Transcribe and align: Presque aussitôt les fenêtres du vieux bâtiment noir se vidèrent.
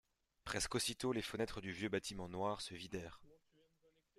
Presque 0.45 0.73
aussitôt 0.73 1.11
les 1.11 1.21
fenêtres 1.21 1.61
du 1.61 1.71
vieux 1.71 1.87
bâtiment 1.89 2.27
noir 2.27 2.61
se 2.61 2.73
vidèrent. 2.73 3.21